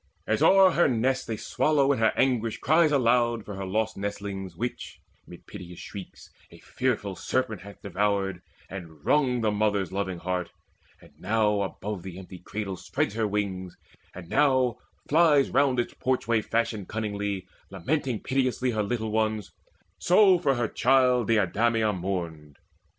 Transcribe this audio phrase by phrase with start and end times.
[0.25, 4.55] As o'er her nest A swallow in her anguish cries aloud For her lost nestlings
[4.57, 10.49] which, mid piteous shrieks, A fearful serpent hath devoured, and wrung The loving mother's heart;
[10.99, 13.77] and now above That empty cradle spreads her wings,
[14.15, 14.77] and now
[15.07, 19.51] Flies round its porchway fashioned cunningly Lamenting piteously her little ones:
[19.99, 22.57] So for her child Deidameia mourned.